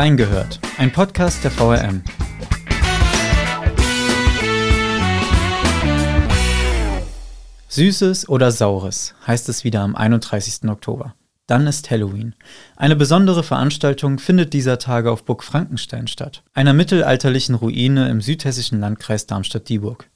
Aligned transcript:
Reingehört, 0.00 0.60
ein 0.78 0.90
Podcast 0.90 1.44
der 1.44 1.50
VRM. 1.50 2.02
Süßes 7.68 8.26
oder 8.30 8.50
Saures 8.50 9.14
heißt 9.26 9.50
es 9.50 9.62
wieder 9.62 9.82
am 9.82 9.94
31. 9.94 10.70
Oktober. 10.70 11.14
Dann 11.46 11.66
ist 11.66 11.90
Halloween. 11.90 12.34
Eine 12.76 12.96
besondere 12.96 13.42
Veranstaltung 13.42 14.18
findet 14.18 14.54
dieser 14.54 14.78
Tage 14.78 15.10
auf 15.10 15.26
Burg 15.26 15.44
Frankenstein 15.44 16.08
statt, 16.08 16.44
einer 16.54 16.72
mittelalterlichen 16.72 17.54
Ruine 17.54 18.08
im 18.08 18.22
südhessischen 18.22 18.80
Landkreis 18.80 19.26
Darmstadt-Dieburg. 19.26 20.08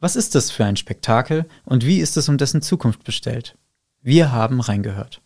Was 0.00 0.16
ist 0.16 0.34
das 0.34 0.50
für 0.50 0.64
ein 0.64 0.76
Spektakel 0.76 1.46
und 1.64 1.86
wie 1.86 2.00
ist 2.00 2.16
es 2.16 2.28
um 2.28 2.36
dessen 2.36 2.62
Zukunft 2.62 3.04
bestellt? 3.04 3.56
Wir 4.02 4.32
haben 4.32 4.60
reingehört. 4.60 5.22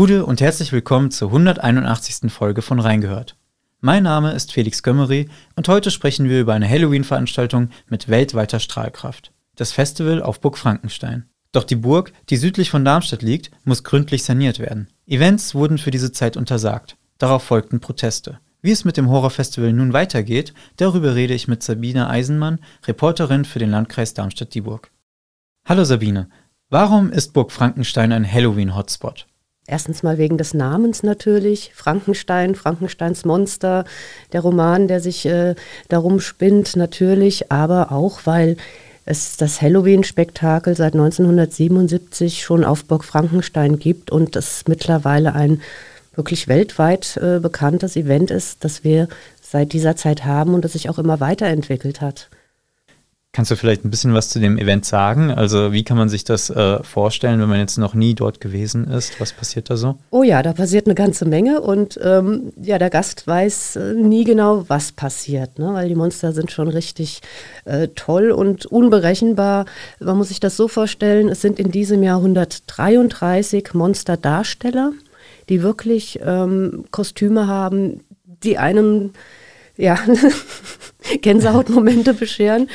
Gute 0.00 0.24
und 0.24 0.40
herzlich 0.40 0.72
willkommen 0.72 1.10
zur 1.10 1.28
181. 1.28 2.32
Folge 2.32 2.62
von 2.62 2.80
Reingehört. 2.80 3.36
Mein 3.80 4.04
Name 4.04 4.32
ist 4.32 4.50
Felix 4.50 4.82
Gömmery 4.82 5.28
und 5.56 5.68
heute 5.68 5.90
sprechen 5.90 6.26
wir 6.26 6.40
über 6.40 6.54
eine 6.54 6.66
Halloween-Veranstaltung 6.66 7.68
mit 7.90 8.08
weltweiter 8.08 8.60
Strahlkraft. 8.60 9.30
Das 9.56 9.72
Festival 9.72 10.22
auf 10.22 10.40
Burg 10.40 10.56
Frankenstein. 10.56 11.28
Doch 11.52 11.64
die 11.64 11.76
Burg, 11.76 12.14
die 12.30 12.38
südlich 12.38 12.70
von 12.70 12.82
Darmstadt 12.82 13.20
liegt, 13.20 13.50
muss 13.64 13.84
gründlich 13.84 14.24
saniert 14.24 14.58
werden. 14.58 14.88
Events 15.06 15.54
wurden 15.54 15.76
für 15.76 15.90
diese 15.90 16.12
Zeit 16.12 16.38
untersagt. 16.38 16.96
Darauf 17.18 17.42
folgten 17.42 17.80
Proteste. 17.80 18.40
Wie 18.62 18.70
es 18.70 18.86
mit 18.86 18.96
dem 18.96 19.10
Horrorfestival 19.10 19.74
nun 19.74 19.92
weitergeht, 19.92 20.54
darüber 20.78 21.14
rede 21.14 21.34
ich 21.34 21.46
mit 21.46 21.62
Sabine 21.62 22.08
Eisenmann, 22.08 22.60
Reporterin 22.86 23.44
für 23.44 23.58
den 23.58 23.70
Landkreis 23.70 24.14
Darmstadt-Dieburg. 24.14 24.90
Hallo 25.66 25.84
Sabine, 25.84 26.30
warum 26.70 27.12
ist 27.12 27.34
Burg 27.34 27.52
Frankenstein 27.52 28.12
ein 28.12 28.24
Halloween-Hotspot? 28.24 29.26
Erstens 29.70 30.02
mal 30.02 30.18
wegen 30.18 30.36
des 30.36 30.52
Namens 30.52 31.04
natürlich, 31.04 31.70
Frankenstein, 31.76 32.56
Frankensteins 32.56 33.24
Monster, 33.24 33.84
der 34.32 34.40
Roman, 34.40 34.88
der 34.88 34.98
sich 35.00 35.26
äh, 35.26 35.54
darum 35.88 36.18
spinnt 36.18 36.74
natürlich, 36.74 37.52
aber 37.52 37.92
auch 37.92 38.22
weil 38.24 38.56
es 39.04 39.36
das 39.36 39.62
Halloween-Spektakel 39.62 40.74
seit 40.74 40.94
1977 40.94 42.42
schon 42.42 42.64
auf 42.64 42.84
Burg 42.84 43.04
Frankenstein 43.04 43.78
gibt 43.78 44.10
und 44.10 44.34
es 44.34 44.64
mittlerweile 44.66 45.36
ein 45.36 45.60
wirklich 46.16 46.48
weltweit 46.48 47.16
äh, 47.18 47.38
bekanntes 47.38 47.94
Event 47.94 48.32
ist, 48.32 48.64
das 48.64 48.82
wir 48.82 49.06
seit 49.40 49.72
dieser 49.72 49.94
Zeit 49.94 50.24
haben 50.24 50.52
und 50.52 50.64
das 50.64 50.72
sich 50.72 50.90
auch 50.90 50.98
immer 50.98 51.20
weiterentwickelt 51.20 52.00
hat. 52.00 52.28
Kannst 53.32 53.52
du 53.52 53.56
vielleicht 53.56 53.84
ein 53.84 53.90
bisschen 53.90 54.12
was 54.12 54.28
zu 54.28 54.40
dem 54.40 54.58
Event 54.58 54.84
sagen? 54.84 55.30
Also 55.30 55.72
wie 55.72 55.84
kann 55.84 55.96
man 55.96 56.08
sich 56.08 56.24
das 56.24 56.50
äh, 56.50 56.82
vorstellen, 56.82 57.40
wenn 57.40 57.48
man 57.48 57.60
jetzt 57.60 57.78
noch 57.78 57.94
nie 57.94 58.14
dort 58.14 58.40
gewesen 58.40 58.88
ist? 58.88 59.20
Was 59.20 59.32
passiert 59.32 59.70
da 59.70 59.76
so? 59.76 59.98
Oh 60.10 60.24
ja, 60.24 60.42
da 60.42 60.52
passiert 60.52 60.86
eine 60.86 60.96
ganze 60.96 61.26
Menge 61.26 61.60
und 61.60 62.00
ähm, 62.02 62.52
ja, 62.60 62.76
der 62.78 62.90
Gast 62.90 63.28
weiß 63.28 63.76
äh, 63.76 63.94
nie 63.94 64.24
genau, 64.24 64.64
was 64.66 64.90
passiert, 64.90 65.60
ne? 65.60 65.72
weil 65.74 65.88
die 65.88 65.94
Monster 65.94 66.32
sind 66.32 66.50
schon 66.50 66.66
richtig 66.66 67.20
äh, 67.66 67.86
toll 67.94 68.32
und 68.32 68.66
unberechenbar. 68.66 69.66
Man 70.00 70.16
muss 70.16 70.30
sich 70.30 70.40
das 70.40 70.56
so 70.56 70.66
vorstellen, 70.66 71.28
es 71.28 71.40
sind 71.40 71.60
in 71.60 71.70
diesem 71.70 72.02
Jahr 72.02 72.16
133 72.16 73.74
Monsterdarsteller, 73.74 74.90
die 75.48 75.62
wirklich 75.62 76.18
ähm, 76.24 76.84
Kostüme 76.90 77.46
haben, 77.46 78.00
die 78.42 78.58
einem 78.58 79.12
ja, 79.76 79.96
Gänsehautmomente 81.22 82.12
bescheren 82.12 82.68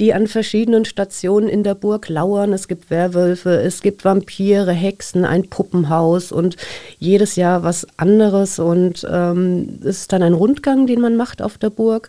die 0.00 0.14
an 0.14 0.26
verschiedenen 0.26 0.86
Stationen 0.86 1.48
in 1.48 1.62
der 1.62 1.74
Burg 1.74 2.08
lauern. 2.08 2.52
Es 2.52 2.68
gibt 2.68 2.90
Werwölfe, 2.90 3.60
es 3.60 3.82
gibt 3.82 4.04
Vampire, 4.04 4.72
Hexen, 4.72 5.24
ein 5.26 5.48
Puppenhaus 5.48 6.32
und 6.32 6.56
jedes 6.98 7.36
Jahr 7.36 7.62
was 7.62 7.86
anderes. 7.98 8.58
Und 8.58 9.06
ähm, 9.10 9.78
es 9.82 10.00
ist 10.00 10.12
dann 10.12 10.22
ein 10.22 10.32
Rundgang, 10.32 10.86
den 10.86 11.00
man 11.00 11.16
macht 11.16 11.42
auf 11.42 11.58
der 11.58 11.70
Burg. 11.70 12.08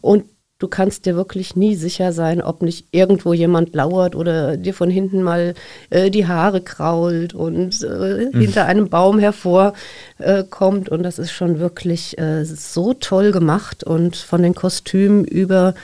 Und 0.00 0.24
du 0.58 0.66
kannst 0.66 1.06
dir 1.06 1.14
wirklich 1.14 1.56
nie 1.56 1.76
sicher 1.76 2.12
sein, 2.12 2.42
ob 2.42 2.62
nicht 2.62 2.86
irgendwo 2.90 3.32
jemand 3.32 3.74
lauert 3.74 4.16
oder 4.16 4.56
dir 4.56 4.74
von 4.74 4.90
hinten 4.90 5.22
mal 5.22 5.54
äh, 5.90 6.10
die 6.10 6.26
Haare 6.26 6.60
krault 6.60 7.32
und 7.32 7.82
äh, 7.82 8.30
mhm. 8.32 8.40
hinter 8.40 8.66
einem 8.66 8.88
Baum 8.88 9.18
hervorkommt. 9.18 10.88
Äh, 10.88 10.90
und 10.90 11.02
das 11.02 11.18
ist 11.18 11.30
schon 11.30 11.60
wirklich 11.60 12.18
äh, 12.18 12.44
so 12.44 12.94
toll 12.94 13.30
gemacht 13.30 13.84
und 13.84 14.16
von 14.16 14.42
den 14.42 14.54
Kostümen 14.54 15.24
über 15.24 15.74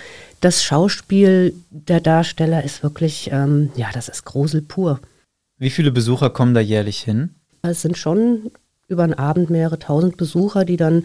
das 0.41 0.63
Schauspiel 0.63 1.55
der 1.71 2.01
Darsteller 2.01 2.65
ist 2.65 2.83
wirklich, 2.83 3.31
ähm, 3.33 3.71
ja, 3.77 3.89
das 3.95 4.09
ist 4.09 4.25
Grusel 4.25 4.61
pur. 4.61 5.01
Wie 5.59 5.71
viele 5.71 5.91
Besucher 5.91 6.31
kommen 6.31 6.53
da 6.53 6.61
jährlich 6.61 7.01
hin? 7.01 7.31
Es 7.63 7.81
sind 7.81 7.97
schon 7.97 8.51
über 8.89 9.05
einen 9.05 9.15
Abend 9.15 9.49
mehrere 9.49 9.79
tausend 9.79 10.19
Besucher, 10.19 10.65
die 10.65 10.77
dann 10.77 11.05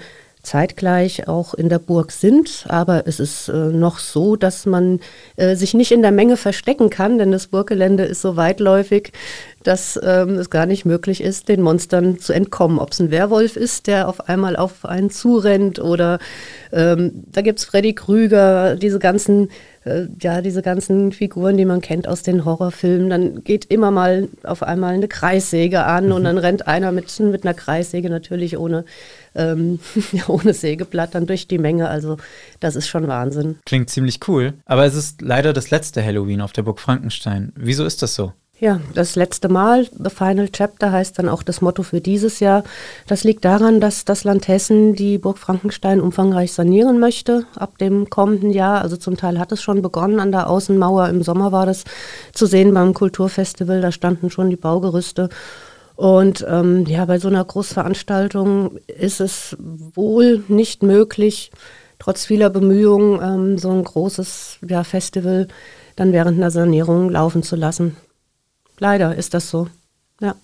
zeitgleich 0.49 1.27
auch 1.27 1.53
in 1.53 1.69
der 1.69 1.77
Burg 1.77 2.11
sind. 2.11 2.65
Aber 2.67 3.03
es 3.05 3.19
ist 3.19 3.49
äh, 3.49 3.53
noch 3.53 3.99
so, 3.99 4.35
dass 4.35 4.65
man 4.65 4.99
äh, 5.35 5.55
sich 5.55 5.75
nicht 5.75 5.91
in 5.91 6.01
der 6.01 6.11
Menge 6.11 6.37
verstecken 6.37 6.89
kann, 6.89 7.19
denn 7.19 7.31
das 7.31 7.47
Burggelände 7.47 8.03
ist 8.03 8.21
so 8.21 8.35
weitläufig, 8.35 9.13
dass 9.63 9.99
ähm, 10.01 10.39
es 10.39 10.49
gar 10.49 10.65
nicht 10.65 10.85
möglich 10.85 11.21
ist, 11.21 11.49
den 11.49 11.61
Monstern 11.61 12.17
zu 12.17 12.33
entkommen. 12.33 12.79
Ob 12.79 12.93
es 12.93 12.99
ein 12.99 13.11
Werwolf 13.11 13.57
ist, 13.57 13.85
der 13.85 14.07
auf 14.07 14.27
einmal 14.27 14.55
auf 14.55 14.85
einen 14.85 15.11
zurennt 15.11 15.79
oder 15.79 16.17
ähm, 16.71 17.23
da 17.31 17.41
gibt 17.41 17.59
es 17.59 17.65
Freddy 17.65 17.93
Krüger, 17.93 18.75
diese 18.75 18.99
ganzen 18.99 19.49
äh, 19.85 20.07
ja, 20.21 20.41
diese 20.41 20.61
ganzen 20.61 21.11
Figuren, 21.11 21.57
die 21.57 21.65
man 21.65 21.81
kennt 21.81 22.07
aus 22.07 22.21
den 22.21 22.45
Horrorfilmen, 22.45 23.09
dann 23.09 23.43
geht 23.43 23.65
immer 23.65 23.91
mal 23.91 24.27
auf 24.43 24.63
einmal 24.63 24.93
eine 24.93 25.07
Kreissäge 25.07 25.83
an 25.85 26.07
mhm. 26.07 26.11
und 26.13 26.23
dann 26.25 26.37
rennt 26.37 26.67
einer 26.67 26.91
mit, 26.91 27.17
mit 27.19 27.43
einer 27.43 27.53
Kreissäge 27.53 28.09
natürlich 28.09 28.57
ohne, 28.57 28.85
ähm, 29.35 29.79
ohne 30.27 30.53
Sägeblatt 30.53 31.15
dann 31.15 31.27
durch 31.27 31.47
die 31.47 31.57
Menge. 31.57 31.89
Also 31.89 32.17
das 32.59 32.75
ist 32.75 32.87
schon 32.87 33.07
Wahnsinn. 33.07 33.59
Klingt 33.65 33.89
ziemlich 33.89 34.19
cool, 34.27 34.53
aber 34.65 34.85
es 34.85 34.95
ist 34.95 35.21
leider 35.21 35.53
das 35.53 35.71
letzte 35.71 36.03
Halloween 36.03 36.41
auf 36.41 36.53
der 36.53 36.63
Burg 36.63 36.79
Frankenstein. 36.79 37.53
Wieso 37.55 37.85
ist 37.85 38.01
das 38.01 38.15
so? 38.15 38.33
Ja, 38.61 38.81
das 38.93 39.15
letzte 39.15 39.47
Mal, 39.47 39.87
The 39.97 40.09
Final 40.09 40.49
Chapter 40.49 40.91
heißt 40.91 41.17
dann 41.17 41.29
auch 41.29 41.43
das 41.43 41.61
Motto 41.61 41.81
für 41.81 42.01
dieses 42.01 42.41
Jahr. 42.41 42.65
Das 43.07 43.23
liegt 43.23 43.45
daran, 43.45 43.79
dass 43.79 44.03
das 44.03 44.25
Land 44.25 44.49
Hessen 44.49 44.95
die 44.95 45.17
Burg 45.17 45.37
Frankenstein 45.37 46.01
umfangreich 46.01 46.51
sanieren 46.51 46.99
möchte 46.99 47.45
ab 47.55 47.77
dem 47.77 48.09
kommenden 48.09 48.51
Jahr. 48.51 48.81
Also 48.81 48.97
zum 48.97 49.15
Teil 49.15 49.39
hat 49.39 49.53
es 49.53 49.61
schon 49.61 49.81
begonnen 49.81 50.19
an 50.19 50.33
der 50.33 50.49
Außenmauer. 50.49 51.07
Im 51.07 51.23
Sommer 51.23 51.53
war 51.53 51.65
das 51.65 51.85
zu 52.33 52.47
sehen 52.47 52.73
beim 52.73 52.93
Kulturfestival, 52.93 53.79
da 53.79 53.93
standen 53.93 54.29
schon 54.29 54.49
die 54.49 54.57
Baugerüste. 54.57 55.29
Und 55.99 56.45
ähm, 56.47 56.85
ja, 56.85 57.03
bei 57.03 57.19
so 57.19 57.27
einer 57.27 57.43
Großveranstaltung 57.43 58.77
ist 58.87 59.19
es 59.19 59.57
wohl 59.59 60.45
nicht 60.47 60.81
möglich, 60.81 61.51
trotz 61.99 62.23
vieler 62.23 62.49
Bemühungen, 62.49 63.19
ähm, 63.21 63.57
so 63.57 63.69
ein 63.69 63.83
großes 63.83 64.59
ja, 64.65 64.85
Festival 64.85 65.49
dann 65.97 66.13
während 66.13 66.37
einer 66.37 66.51
Sanierung 66.51 67.09
laufen 67.09 67.43
zu 67.43 67.57
lassen. 67.57 67.97
Leider 68.77 69.13
ist 69.13 69.33
das 69.33 69.49
so. 69.49 69.67
Ja. 70.21 70.35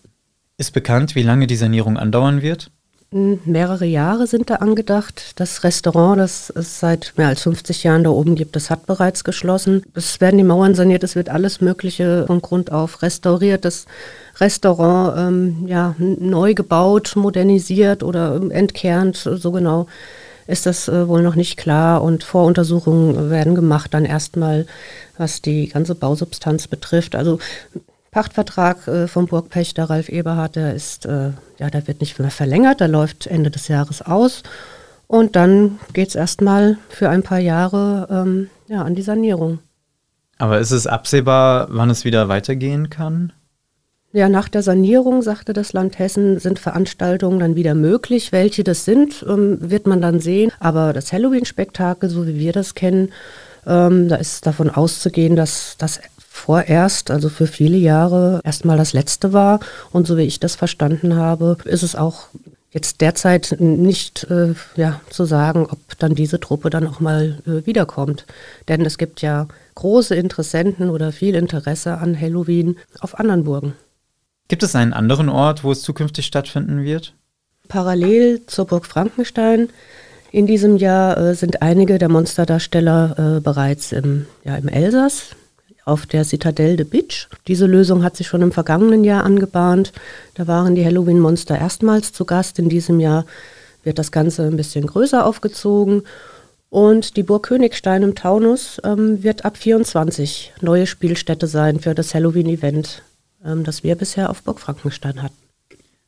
Ist 0.57 0.73
bekannt, 0.73 1.16
wie 1.16 1.23
lange 1.23 1.47
die 1.47 1.55
Sanierung 1.55 1.97
andauern 1.97 2.41
wird? 2.41 2.69
Hm, 3.13 3.39
mehrere 3.45 3.85
Jahre 3.85 4.27
sind 4.27 4.49
da 4.49 4.55
angedacht. 4.55 5.39
Das 5.39 5.63
Restaurant, 5.63 6.19
das 6.19 6.49
es 6.49 6.81
seit 6.81 7.13
mehr 7.16 7.29
als 7.29 7.43
50 7.43 7.81
Jahren 7.85 8.03
da 8.03 8.09
oben 8.09 8.35
gibt, 8.35 8.57
das 8.57 8.69
hat 8.69 8.85
bereits 8.87 9.23
geschlossen. 9.23 9.83
Es 9.93 10.19
werden 10.19 10.37
die 10.37 10.43
Mauern 10.43 10.75
saniert, 10.75 11.05
es 11.05 11.16
wird 11.16 11.29
alles 11.29 11.61
Mögliche 11.61 12.25
von 12.27 12.41
Grund 12.41 12.73
auf 12.73 13.01
restauriert. 13.01 13.63
Das 13.63 13.85
Restaurant 14.40 15.18
ähm, 15.18 15.68
ja, 15.68 15.96
neu 15.97 16.53
gebaut, 16.53 17.13
modernisiert 17.16 18.03
oder 18.03 18.40
entkernt, 18.51 19.18
so 19.18 19.51
genau 19.51 19.88
ist 20.47 20.66
das 20.66 20.88
äh, 20.88 21.07
wohl 21.07 21.23
noch 21.23 21.35
nicht 21.35 21.57
klar 21.57 22.03
und 22.03 22.23
Voruntersuchungen 22.23 23.29
werden 23.29 23.56
gemacht 23.56 23.94
dann 23.94 24.06
erstmal, 24.06 24.68
was 25.18 25.41
die 25.41 25.69
ganze 25.69 25.96
Bausubstanz 25.96 26.68
betrifft. 26.68 27.16
Also 27.16 27.40
Pachtvertrag 28.12 28.88
äh, 28.88 29.07
vom 29.07 29.25
Burgpächter 29.25 29.90
Ralf 29.90 30.09
Eberhardt, 30.09 30.56
der 30.56 30.73
ist, 30.75 31.06
äh, 31.06 31.31
ja, 31.57 31.69
der 31.69 31.88
wird 31.88 32.00
nicht 32.00 32.20
mehr 32.20 32.31
verlängert, 32.31 32.79
der 32.79 32.88
läuft 32.88 33.28
Ende 33.28 33.49
des 33.49 33.67
Jahres 33.67 34.02
aus. 34.02 34.43
Und 35.08 35.35
dann 35.35 35.79
geht 35.93 36.09
es 36.09 36.16
erstmal 36.16 36.78
für 36.90 37.09
ein 37.09 37.23
paar 37.23 37.40
Jahre 37.40 38.08
ähm, 38.09 38.49
ja, 38.67 38.84
an 38.84 38.96
die 38.96 39.02
Sanierung. 39.02 39.59
Aber 40.38 40.59
ist 40.59 40.72
es 40.72 40.88
absehbar, 40.88 41.67
wann 41.70 41.90
es 41.90 42.05
wieder 42.05 42.28
weitergehen 42.28 42.90
kann? 42.90 43.31
Ja, 44.16 44.29
nach 44.29 44.47
der 44.47 44.64
Sanierung, 44.64 45.22
sagte 45.22 45.52
das 45.52 45.73
Land 45.73 46.00
Hessen, 46.00 46.40
sind 46.40 46.58
Veranstaltungen 46.58 47.38
dann 47.38 47.58
wieder 47.58 47.76
möglich. 47.76 48.32
Welche 48.32 48.64
das 48.64 48.85
sind, 48.85 49.26
ähm, 49.28 49.58
wird 49.59 49.88
man 49.88 50.00
dann 50.00 50.22
sehen. 50.22 50.53
Aber 50.58 50.94
das 50.94 51.12
Halloween-Spektakel, 51.12 52.09
so 52.09 52.26
wie 52.26 52.40
wir 52.40 52.53
das 52.53 52.76
kennen, 52.76 53.12
ähm, 53.67 54.08
da 54.08 54.16
ist 54.16 54.46
davon 54.46 54.70
auszugehen, 54.70 55.35
dass 55.35 55.76
das 55.78 56.00
vorerst, 56.29 57.12
also 57.12 57.28
für 57.28 57.46
viele 57.46 57.76
Jahre, 57.76 58.40
erstmal 58.46 58.78
das 58.78 58.94
letzte 58.94 59.34
war. 59.34 59.59
Und 59.91 60.08
so 60.08 60.16
wie 60.16 60.22
ich 60.22 60.40
das 60.40 60.56
verstanden 60.56 61.17
habe, 61.17 61.58
ist 61.66 61.84
es 61.84 61.97
auch 61.97 62.29
jetzt 62.72 63.02
derzeit 63.02 63.58
nicht 63.59 64.28
äh, 64.32 64.53
ja, 64.78 65.02
zu 65.09 65.26
sagen, 65.26 65.67
ob 65.70 65.79
dann 66.00 66.16
diese 66.16 66.40
Truppe 66.40 66.70
dann 66.70 66.88
auch 66.88 67.02
mal 67.02 67.41
äh, 67.46 67.66
wiederkommt. 67.66 68.26
Denn 68.70 68.85
es 68.85 68.97
gibt 68.97 69.22
ja 69.22 69.50
große 69.73 70.16
Interessenten 70.16 70.90
oder 70.90 71.12
viel 71.12 71.35
Interesse 71.35 71.97
an 71.97 72.17
Halloween 72.17 72.78
auf 73.02 73.20
anderen 73.20 73.44
Burgen. 73.44 73.73
Gibt 74.47 74.63
es 74.63 74.75
einen 74.75 74.93
anderen 74.93 75.29
Ort, 75.29 75.63
wo 75.63 75.71
es 75.71 75.81
zukünftig 75.81 76.25
stattfinden 76.25 76.83
wird? 76.83 77.13
Parallel 77.67 78.45
zur 78.45 78.65
Burg 78.65 78.85
Frankenstein 78.85 79.69
in 80.31 80.47
diesem 80.47 80.77
Jahr 80.77 81.17
äh, 81.17 81.33
sind 81.33 81.61
einige 81.61 81.97
der 81.97 82.09
Monsterdarsteller 82.09 83.37
äh, 83.37 83.39
bereits 83.39 83.91
im, 83.91 84.25
ja, 84.43 84.55
im 84.57 84.67
Elsass 84.67 85.29
auf 85.85 86.05
der 86.05 86.25
Citadelle 86.25 86.75
de 86.75 86.85
Bitch. 86.85 87.27
Diese 87.47 87.65
Lösung 87.67 88.03
hat 88.03 88.17
sich 88.17 88.27
schon 88.27 88.41
im 88.41 88.51
vergangenen 88.51 89.03
Jahr 89.03 89.23
angebahnt. 89.23 89.93
Da 90.33 90.45
waren 90.45 90.75
die 90.75 90.83
Halloween-Monster 90.83 91.57
erstmals 91.57 92.11
zu 92.11 92.25
Gast. 92.25 92.59
In 92.59 92.69
diesem 92.69 92.99
Jahr 92.99 93.25
wird 93.83 93.97
das 93.97 94.11
Ganze 94.11 94.43
ein 94.43 94.57
bisschen 94.57 94.87
größer 94.87 95.25
aufgezogen. 95.25 96.03
Und 96.69 97.15
die 97.15 97.23
Burg 97.23 97.43
Königstein 97.43 98.03
im 98.03 98.15
Taunus 98.15 98.81
ähm, 98.83 99.23
wird 99.23 99.45
ab 99.45 99.57
24 99.57 100.53
neue 100.61 100.87
Spielstätte 100.87 101.47
sein 101.47 101.79
für 101.79 101.95
das 101.95 102.13
Halloween-Event, 102.13 103.03
ähm, 103.45 103.63
das 103.63 103.83
wir 103.83 103.95
bisher 103.95 104.29
auf 104.29 104.43
Burg 104.43 104.59
Frankenstein 104.59 105.21
hatten. 105.21 105.35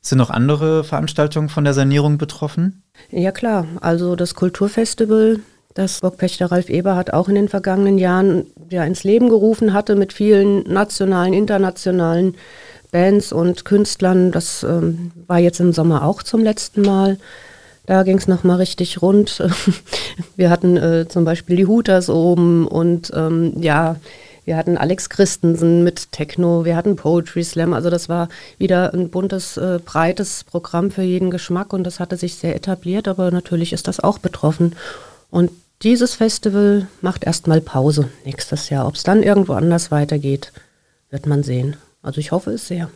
Sind 0.01 0.17
noch 0.19 0.29
andere 0.29 0.83
Veranstaltungen 0.83 1.49
von 1.49 1.63
der 1.63 1.73
Sanierung 1.73 2.17
betroffen? 2.17 2.83
Ja 3.09 3.31
klar, 3.31 3.65
also 3.81 4.15
das 4.15 4.35
Kulturfestival, 4.35 5.39
das 5.73 6.01
Burgpächter 6.01 6.51
Ralf 6.51 6.69
Eberhardt 6.69 7.13
auch 7.13 7.27
in 7.27 7.35
den 7.35 7.49
vergangenen 7.49 7.97
Jahren 7.97 8.45
ja, 8.69 8.83
ins 8.83 9.03
Leben 9.03 9.29
gerufen 9.29 9.73
hatte 9.73 9.95
mit 9.95 10.13
vielen 10.13 10.63
nationalen, 10.63 11.33
internationalen 11.33 12.35
Bands 12.91 13.33
und 13.33 13.65
Künstlern. 13.65 14.31
Das 14.31 14.63
ähm, 14.63 15.11
war 15.27 15.39
jetzt 15.39 15.59
im 15.59 15.73
Sommer 15.73 16.03
auch 16.03 16.23
zum 16.23 16.43
letzten 16.43 16.81
Mal. 16.81 17.17
Da 17.85 18.03
ging 18.03 18.17
es 18.17 18.27
nochmal 18.27 18.57
richtig 18.57 19.01
rund. 19.01 19.43
Wir 20.35 20.49
hatten 20.49 20.77
äh, 20.77 21.07
zum 21.07 21.25
Beispiel 21.25 21.55
die 21.55 21.67
Hooters 21.67 22.09
oben 22.09 22.67
und 22.67 23.11
ähm, 23.15 23.53
ja, 23.61 23.97
wir 24.47 24.55
hatten 24.55 24.77
Alex 24.77 25.09
Christensen 25.09 25.83
mit 25.83 26.13
Techno, 26.13 26.63
wir 26.63 26.77
hatten 26.77 26.95
Poetry 26.95 27.43
Slam. 27.43 27.73
Also 27.73 27.89
das 27.89 28.07
war 28.07 28.29
wieder 28.57 28.93
ein 28.93 29.09
buntes, 29.09 29.57
äh, 29.57 29.79
breites 29.83 30.45
Programm 30.45 30.89
für 30.89 31.01
jeden 31.01 31.31
Geschmack 31.31 31.73
und 31.73 31.83
das 31.83 31.99
hatte 31.99 32.15
sich 32.15 32.35
sehr 32.35 32.55
etabliert, 32.55 33.09
aber 33.09 33.29
natürlich 33.29 33.73
ist 33.73 33.89
das 33.89 33.99
auch 33.99 34.19
betroffen. 34.19 34.73
Und 35.29 35.51
dieses 35.83 36.15
Festival 36.15 36.87
macht 37.01 37.25
erstmal 37.25 37.59
Pause 37.59 38.07
nächstes 38.23 38.69
Jahr. 38.69 38.87
Ob 38.87 38.95
es 38.95 39.03
dann 39.03 39.21
irgendwo 39.21 39.51
anders 39.51 39.91
weitergeht, 39.91 40.53
wird 41.09 41.25
man 41.25 41.43
sehen. 41.43 41.75
Also 42.01 42.21
ich 42.21 42.31
hoffe 42.31 42.51
es 42.51 42.69
sehr. 42.69 42.89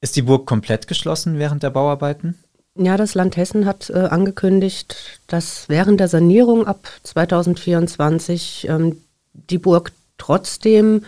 Ist 0.00 0.16
die 0.16 0.22
Burg 0.22 0.46
komplett 0.46 0.88
geschlossen 0.88 1.38
während 1.38 1.62
der 1.62 1.70
Bauarbeiten? 1.70 2.38
Ja, 2.74 2.96
das 2.96 3.12
Land 3.12 3.36
Hessen 3.36 3.66
hat 3.66 3.90
äh, 3.90 3.98
angekündigt, 3.98 5.20
dass 5.26 5.68
während 5.68 6.00
der 6.00 6.08
Sanierung 6.08 6.66
ab 6.66 6.88
2024 7.02 8.66
ähm, 8.70 9.02
die 9.34 9.58
Burg 9.58 9.92
trotzdem 10.20 11.04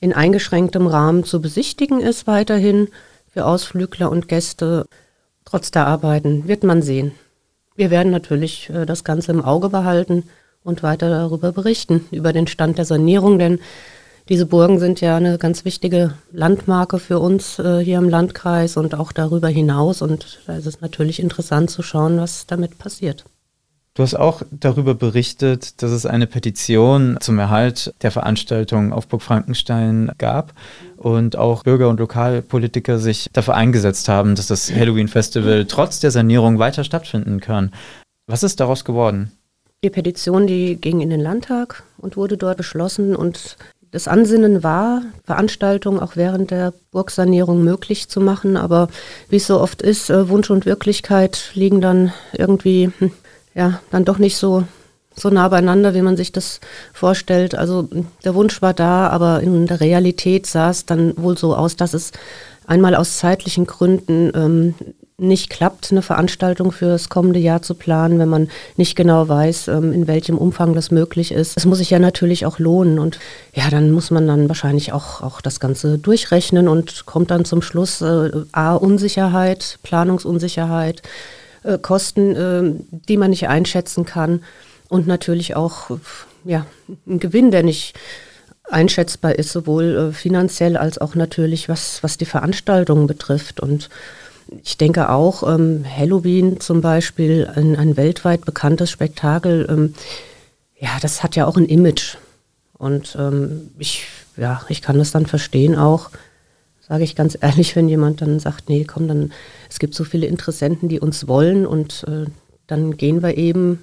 in 0.00 0.12
eingeschränktem 0.12 0.86
Rahmen 0.86 1.24
zu 1.24 1.40
besichtigen 1.40 2.00
ist 2.00 2.26
weiterhin 2.26 2.88
für 3.28 3.44
Ausflügler 3.44 4.10
und 4.10 4.28
Gäste. 4.28 4.86
Trotz 5.44 5.70
der 5.70 5.86
Arbeiten 5.86 6.48
wird 6.48 6.64
man 6.64 6.82
sehen. 6.82 7.12
Wir 7.76 7.90
werden 7.90 8.12
natürlich 8.12 8.70
äh, 8.70 8.86
das 8.86 9.04
Ganze 9.04 9.32
im 9.32 9.44
Auge 9.44 9.68
behalten 9.68 10.24
und 10.64 10.82
weiter 10.82 11.10
darüber 11.10 11.52
berichten, 11.52 12.06
über 12.10 12.32
den 12.32 12.46
Stand 12.46 12.78
der 12.78 12.84
Sanierung, 12.84 13.38
denn 13.38 13.58
diese 14.28 14.46
Burgen 14.46 14.78
sind 14.78 15.00
ja 15.00 15.16
eine 15.16 15.36
ganz 15.36 15.64
wichtige 15.64 16.14
Landmarke 16.30 16.98
für 16.98 17.18
uns 17.18 17.58
äh, 17.58 17.80
hier 17.80 17.98
im 17.98 18.08
Landkreis 18.08 18.76
und 18.76 18.94
auch 18.94 19.12
darüber 19.12 19.48
hinaus. 19.48 20.00
Und 20.00 20.40
da 20.46 20.56
ist 20.56 20.66
es 20.66 20.80
natürlich 20.80 21.18
interessant 21.18 21.70
zu 21.70 21.82
schauen, 21.82 22.18
was 22.18 22.46
damit 22.46 22.78
passiert. 22.78 23.24
Du 23.94 24.02
hast 24.02 24.14
auch 24.14 24.40
darüber 24.50 24.94
berichtet, 24.94 25.82
dass 25.82 25.90
es 25.90 26.06
eine 26.06 26.26
Petition 26.26 27.18
zum 27.20 27.38
Erhalt 27.38 27.92
der 28.00 28.10
Veranstaltung 28.10 28.90
auf 28.90 29.06
Burg 29.06 29.20
Frankenstein 29.20 30.10
gab 30.16 30.54
und 30.96 31.36
auch 31.36 31.62
Bürger 31.62 31.90
und 31.90 32.00
Lokalpolitiker 32.00 32.98
sich 32.98 33.28
dafür 33.34 33.54
eingesetzt 33.54 34.08
haben, 34.08 34.34
dass 34.34 34.46
das 34.46 34.72
Halloween 34.72 35.08
Festival 35.08 35.66
trotz 35.66 36.00
der 36.00 36.10
Sanierung 36.10 36.58
weiter 36.58 36.84
stattfinden 36.84 37.40
kann. 37.40 37.70
Was 38.26 38.42
ist 38.42 38.60
daraus 38.60 38.86
geworden? 38.86 39.30
Die 39.84 39.90
Petition, 39.90 40.46
die 40.46 40.76
ging 40.76 41.02
in 41.02 41.10
den 41.10 41.20
Landtag 41.20 41.82
und 41.98 42.16
wurde 42.16 42.38
dort 42.38 42.56
beschlossen 42.56 43.14
und 43.14 43.58
das 43.90 44.08
Ansinnen 44.08 44.62
war, 44.62 45.02
Veranstaltungen 45.24 46.00
auch 46.00 46.16
während 46.16 46.50
der 46.50 46.72
Burgsanierung 46.92 47.62
möglich 47.62 48.08
zu 48.08 48.22
machen, 48.22 48.56
aber 48.56 48.88
wie 49.28 49.36
es 49.36 49.46
so 49.46 49.60
oft 49.60 49.82
ist, 49.82 50.08
äh, 50.08 50.30
Wunsch 50.30 50.48
und 50.50 50.64
Wirklichkeit 50.64 51.50
liegen 51.52 51.82
dann 51.82 52.14
irgendwie 52.32 52.90
hm, 52.98 53.12
ja, 53.54 53.80
dann 53.90 54.04
doch 54.04 54.18
nicht 54.18 54.36
so, 54.36 54.64
so 55.14 55.30
nah 55.30 55.48
beieinander, 55.48 55.94
wie 55.94 56.02
man 56.02 56.16
sich 56.16 56.32
das 56.32 56.60
vorstellt. 56.92 57.54
Also 57.54 57.88
der 58.24 58.34
Wunsch 58.34 58.62
war 58.62 58.74
da, 58.74 59.08
aber 59.08 59.40
in 59.40 59.66
der 59.66 59.80
Realität 59.80 60.46
sah 60.46 60.70
es 60.70 60.86
dann 60.86 61.14
wohl 61.16 61.36
so 61.36 61.54
aus, 61.54 61.76
dass 61.76 61.94
es 61.94 62.12
einmal 62.66 62.94
aus 62.94 63.18
zeitlichen 63.18 63.66
Gründen 63.66 64.32
ähm, 64.34 64.74
nicht 65.18 65.50
klappt, 65.50 65.90
eine 65.90 66.02
Veranstaltung 66.02 66.72
für 66.72 66.86
das 66.86 67.08
kommende 67.08 67.38
Jahr 67.38 67.62
zu 67.62 67.74
planen, 67.74 68.18
wenn 68.18 68.28
man 68.28 68.48
nicht 68.76 68.96
genau 68.96 69.28
weiß, 69.28 69.68
ähm, 69.68 69.92
in 69.92 70.06
welchem 70.06 70.36
Umfang 70.36 70.74
das 70.74 70.90
möglich 70.90 71.32
ist. 71.32 71.56
Es 71.56 71.64
muss 71.64 71.78
sich 71.78 71.90
ja 71.90 71.98
natürlich 71.98 72.44
auch 72.44 72.58
lohnen 72.58 72.98
und 72.98 73.18
ja, 73.54 73.70
dann 73.70 73.92
muss 73.92 74.10
man 74.10 74.26
dann 74.26 74.48
wahrscheinlich 74.48 74.92
auch, 74.92 75.22
auch 75.22 75.40
das 75.40 75.60
Ganze 75.60 75.98
durchrechnen 75.98 76.68
und 76.68 77.06
kommt 77.06 77.30
dann 77.30 77.44
zum 77.44 77.62
Schluss 77.62 78.00
äh, 78.00 78.30
A, 78.52 78.74
Unsicherheit, 78.74 79.78
Planungsunsicherheit, 79.82 81.02
äh, 81.64 81.78
Kosten, 81.78 82.36
äh, 82.36 82.84
die 83.08 83.16
man 83.16 83.30
nicht 83.30 83.48
einschätzen 83.48 84.04
kann 84.04 84.42
und 84.88 85.06
natürlich 85.06 85.56
auch 85.56 85.90
ja, 86.44 86.66
ein 87.06 87.18
Gewinn, 87.20 87.50
der 87.50 87.62
nicht 87.62 87.94
einschätzbar 88.70 89.38
ist, 89.38 89.52
sowohl 89.52 90.10
äh, 90.10 90.12
finanziell 90.12 90.76
als 90.76 90.98
auch 90.98 91.14
natürlich, 91.14 91.68
was, 91.68 92.02
was 92.02 92.16
die 92.16 92.24
Veranstaltungen 92.24 93.06
betrifft. 93.06 93.60
Und 93.60 93.90
ich 94.64 94.76
denke 94.78 95.10
auch, 95.10 95.42
ähm, 95.42 95.84
Halloween 95.88 96.60
zum 96.60 96.80
Beispiel, 96.80 97.50
ein, 97.54 97.76
ein 97.76 97.96
weltweit 97.96 98.44
bekanntes 98.44 98.90
Spektakel, 98.90 99.66
ähm, 99.70 99.94
ja, 100.78 100.90
das 101.00 101.22
hat 101.22 101.36
ja 101.36 101.46
auch 101.46 101.56
ein 101.56 101.66
Image. 101.66 102.16
Und 102.76 103.16
ähm, 103.18 103.70
ich, 103.78 104.06
ja, 104.36 104.62
ich 104.68 104.82
kann 104.82 104.98
das 104.98 105.12
dann 105.12 105.26
verstehen 105.26 105.76
auch, 105.76 106.10
sage 106.92 107.04
ich 107.04 107.16
ganz 107.16 107.38
ehrlich, 107.40 107.74
wenn 107.74 107.88
jemand 107.88 108.20
dann 108.20 108.38
sagt, 108.38 108.68
nee, 108.68 108.84
komm, 108.84 109.08
dann, 109.08 109.32
es 109.70 109.78
gibt 109.78 109.94
so 109.94 110.04
viele 110.04 110.26
Interessenten, 110.26 110.90
die 110.90 111.00
uns 111.00 111.26
wollen 111.26 111.64
und 111.64 112.04
äh, 112.06 112.26
dann 112.66 112.98
gehen 112.98 113.22
wir 113.22 113.38
eben, 113.38 113.82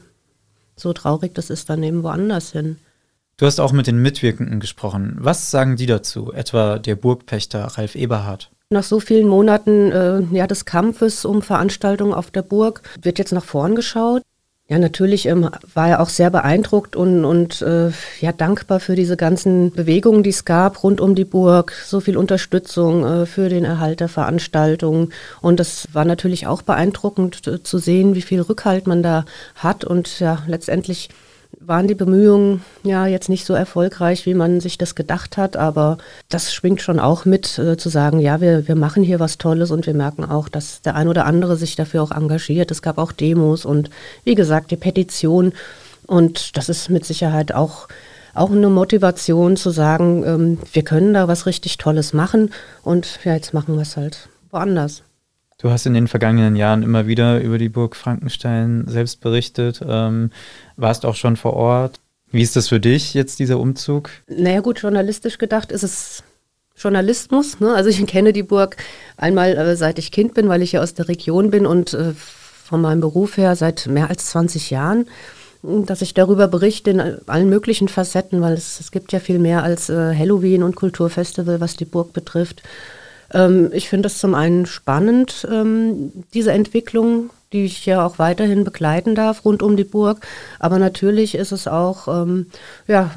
so 0.75 0.93
traurig 0.93 1.33
das 1.33 1.49
ist, 1.49 1.71
dann 1.71 1.81
eben 1.81 2.03
woanders 2.03 2.51
hin. 2.51 2.77
Du 3.37 3.47
hast 3.47 3.59
auch 3.59 3.71
mit 3.71 3.87
den 3.87 3.99
Mitwirkenden 3.99 4.59
gesprochen. 4.59 5.17
Was 5.17 5.49
sagen 5.49 5.75
die 5.75 5.87
dazu, 5.87 6.31
etwa 6.31 6.77
der 6.77 6.95
Burgpächter 6.95 7.63
Ralf 7.63 7.95
Eberhardt? 7.95 8.51
Nach 8.69 8.83
so 8.83 8.99
vielen 8.99 9.27
Monaten 9.27 9.91
äh, 9.91 10.21
ja, 10.31 10.45
des 10.45 10.65
Kampfes 10.65 11.25
um 11.25 11.41
Veranstaltungen 11.41 12.13
auf 12.13 12.29
der 12.29 12.43
Burg 12.43 12.83
wird 13.01 13.17
jetzt 13.17 13.31
nach 13.31 13.43
vorn 13.43 13.73
geschaut. 13.73 14.21
Ja, 14.69 14.77
natürlich 14.77 15.25
ähm, 15.25 15.49
war 15.73 15.89
er 15.89 15.99
auch 15.99 16.09
sehr 16.09 16.29
beeindruckt 16.29 16.95
und, 16.95 17.25
und 17.25 17.63
äh, 17.63 17.89
ja, 18.21 18.31
dankbar 18.31 18.79
für 18.79 18.95
diese 18.95 19.17
ganzen 19.17 19.71
Bewegungen, 19.71 20.21
die 20.21 20.29
es 20.29 20.45
gab 20.45 20.83
rund 20.83 21.01
um 21.01 21.15
die 21.15 21.25
Burg. 21.25 21.73
So 21.87 21.99
viel 22.01 22.15
Unterstützung 22.15 23.03
äh, 23.03 23.25
für 23.25 23.49
den 23.49 23.65
Erhalt 23.65 23.99
der 23.99 24.09
Veranstaltung. 24.09 25.09
Und 25.41 25.59
das 25.59 25.87
war 25.93 26.05
natürlich 26.05 26.45
auch 26.45 26.61
beeindruckend 26.61 27.47
äh, 27.47 27.63
zu 27.63 27.79
sehen, 27.79 28.13
wie 28.13 28.21
viel 28.21 28.41
Rückhalt 28.41 28.85
man 28.85 29.01
da 29.01 29.25
hat. 29.55 29.85
Und 29.85 30.19
ja, 30.19 30.43
letztendlich 30.45 31.09
waren 31.59 31.87
die 31.87 31.95
Bemühungen 31.95 32.63
ja 32.83 33.07
jetzt 33.07 33.29
nicht 33.29 33.45
so 33.45 33.53
erfolgreich, 33.53 34.25
wie 34.25 34.33
man 34.33 34.59
sich 34.59 34.77
das 34.77 34.95
gedacht 34.95 35.37
hat, 35.37 35.57
aber 35.57 35.97
das 36.29 36.53
schwingt 36.53 36.81
schon 36.81 36.99
auch 36.99 37.25
mit, 37.25 37.57
äh, 37.59 37.77
zu 37.77 37.89
sagen, 37.89 38.19
ja, 38.19 38.39
wir, 38.41 38.67
wir 38.67 38.75
machen 38.75 39.03
hier 39.03 39.19
was 39.19 39.37
Tolles 39.37 39.71
und 39.71 39.85
wir 39.85 39.93
merken 39.93 40.25
auch, 40.25 40.49
dass 40.49 40.81
der 40.81 40.95
ein 40.95 41.07
oder 41.07 41.25
andere 41.25 41.57
sich 41.57 41.75
dafür 41.75 42.03
auch 42.03 42.11
engagiert. 42.11 42.71
Es 42.71 42.81
gab 42.81 42.97
auch 42.97 43.11
Demos 43.11 43.65
und 43.65 43.89
wie 44.23 44.35
gesagt, 44.35 44.71
die 44.71 44.77
Petition 44.77 45.53
und 46.07 46.57
das 46.57 46.69
ist 46.69 46.89
mit 46.89 47.05
Sicherheit 47.05 47.53
auch 47.53 47.87
auch 48.35 48.51
eine 48.51 48.69
Motivation 48.69 49.57
zu 49.57 49.71
sagen, 49.71 50.23
ähm, 50.23 50.57
wir 50.71 50.83
können 50.83 51.13
da 51.13 51.27
was 51.27 51.45
richtig 51.45 51.77
Tolles 51.77 52.13
machen 52.13 52.51
und 52.83 53.19
ja, 53.25 53.33
jetzt 53.33 53.53
machen 53.53 53.75
wir 53.75 53.81
es 53.81 53.97
halt 53.97 54.29
woanders. 54.51 55.03
Du 55.61 55.69
hast 55.69 55.85
in 55.85 55.93
den 55.93 56.07
vergangenen 56.07 56.55
Jahren 56.55 56.83
immer 56.83 57.05
wieder 57.05 57.41
über 57.41 57.57
die 57.57 57.67
Burg 57.67 57.97
Frankenstein 57.97 58.85
selbst 58.87 59.19
berichtet, 59.19 59.81
ähm, 59.85 60.31
warst 60.77 61.05
auch 61.05 61.15
schon 61.15 61.35
vor 61.35 61.53
Ort. 61.53 61.99
Wie 62.31 62.41
ist 62.41 62.55
das 62.55 62.69
für 62.69 62.79
dich 62.79 63.13
jetzt, 63.13 63.39
dieser 63.39 63.59
Umzug? 63.59 64.09
Naja 64.27 64.61
gut, 64.61 64.79
journalistisch 64.79 65.37
gedacht 65.37 65.73
ist 65.73 65.83
es 65.83 66.23
Journalismus. 66.77 67.59
Ne? 67.59 67.73
Also 67.73 67.89
ich 67.89 68.05
kenne 68.07 68.31
die 68.31 68.43
Burg 68.43 68.77
einmal, 69.17 69.57
äh, 69.57 69.75
seit 69.75 69.99
ich 69.99 70.13
Kind 70.13 70.33
bin, 70.33 70.47
weil 70.47 70.61
ich 70.61 70.71
ja 70.71 70.81
aus 70.81 70.93
der 70.93 71.09
Region 71.09 71.51
bin 71.51 71.65
und 71.65 71.93
äh, 71.93 72.13
von 72.13 72.79
meinem 72.79 73.01
Beruf 73.01 73.35
her 73.35 73.57
seit 73.57 73.87
mehr 73.87 74.09
als 74.09 74.27
20 74.27 74.69
Jahren 74.69 75.07
dass 75.61 76.01
ich 76.01 76.13
darüber 76.13 76.47
berichte 76.47 76.91
in 76.91 77.01
allen 77.27 77.49
möglichen 77.49 77.89
Facetten, 77.89 78.41
weil 78.41 78.53
es, 78.53 78.79
es 78.79 78.91
gibt 78.91 79.11
ja 79.11 79.19
viel 79.19 79.39
mehr 79.39 79.61
als 79.61 79.89
äh, 79.89 80.15
Halloween 80.15 80.63
und 80.63 80.77
Kulturfestival, 80.77 81.59
was 81.59 81.75
die 81.75 81.85
Burg 81.85 82.13
betrifft. 82.13 82.63
Ähm, 83.33 83.69
ich 83.73 83.89
finde 83.89 84.07
es 84.07 84.19
zum 84.19 84.35
einen 84.35 84.65
spannend, 84.65 85.47
ähm, 85.51 86.11
diese 86.33 86.51
Entwicklung 86.51 87.29
die 87.51 87.65
ich 87.65 87.85
ja 87.85 88.05
auch 88.05 88.19
weiterhin 88.19 88.63
begleiten 88.63 89.15
darf 89.15 89.43
rund 89.43 89.63
um 89.63 89.75
die 89.75 89.83
Burg. 89.83 90.25
Aber 90.59 90.77
natürlich 90.77 91.35
ist 91.35 91.51
es 91.51 91.67
auch, 91.67 92.07
ähm, 92.07 92.47
ja, 92.87 93.11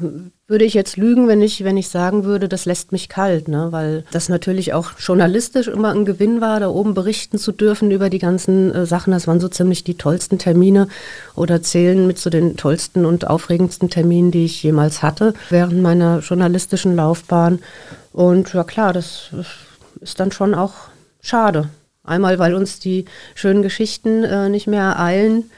würde 0.47 0.65
ich 0.65 0.73
jetzt 0.73 0.97
lügen, 0.97 1.27
wenn 1.27 1.41
ich, 1.41 1.63
wenn 1.63 1.77
ich 1.77 1.87
sagen 1.87 2.25
würde, 2.25 2.49
das 2.49 2.65
lässt 2.65 2.91
mich 2.91 3.09
kalt, 3.09 3.47
ne? 3.47 3.67
weil 3.71 4.03
das 4.11 4.29
natürlich 4.29 4.73
auch 4.73 4.91
journalistisch 4.99 5.67
immer 5.67 5.91
ein 5.91 6.05
Gewinn 6.05 6.41
war, 6.41 6.59
da 6.59 6.67
oben 6.67 6.93
berichten 6.93 7.37
zu 7.37 7.51
dürfen 7.51 7.91
über 7.91 8.09
die 8.09 8.19
ganzen 8.19 8.73
äh, 8.73 8.85
Sachen. 8.85 9.13
Das 9.13 9.27
waren 9.27 9.39
so 9.39 9.47
ziemlich 9.47 9.83
die 9.83 9.97
tollsten 9.97 10.39
Termine 10.39 10.89
oder 11.35 11.61
zählen 11.61 12.05
mit 12.05 12.17
zu 12.17 12.23
so 12.23 12.29
den 12.31 12.57
tollsten 12.57 13.05
und 13.05 13.27
aufregendsten 13.27 13.89
Terminen, 13.89 14.31
die 14.31 14.45
ich 14.45 14.61
jemals 14.63 15.01
hatte 15.01 15.33
während 15.49 15.81
meiner 15.81 16.19
journalistischen 16.19 16.95
Laufbahn. 16.95 17.59
Und 18.11 18.53
ja 18.53 18.63
klar, 18.63 18.93
das 18.93 19.29
ist 20.03 20.19
dann 20.19 20.31
schon 20.31 20.53
auch 20.53 20.73
schade. 21.21 21.69
Einmal, 22.03 22.37
weil 22.37 22.53
uns 22.53 22.79
die 22.79 23.05
schönen 23.33 23.61
Geschichten 23.61 24.23
äh, 24.23 24.49
nicht 24.49 24.67
mehr 24.67 24.83
ereilen 24.83 25.49